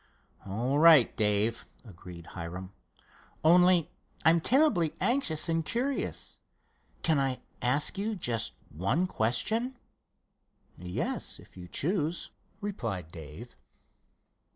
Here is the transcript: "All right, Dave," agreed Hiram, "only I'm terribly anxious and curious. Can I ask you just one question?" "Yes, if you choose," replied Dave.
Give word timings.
"All 0.47 0.79
right, 0.79 1.15
Dave," 1.15 1.65
agreed 1.85 2.25
Hiram, 2.33 2.73
"only 3.45 3.91
I'm 4.25 4.41
terribly 4.41 4.95
anxious 4.99 5.47
and 5.47 5.63
curious. 5.63 6.39
Can 7.03 7.19
I 7.19 7.41
ask 7.61 7.99
you 7.99 8.15
just 8.15 8.53
one 8.71 9.05
question?" 9.05 9.77
"Yes, 10.75 11.37
if 11.39 11.55
you 11.55 11.67
choose," 11.67 12.31
replied 12.61 13.11
Dave. 13.11 13.55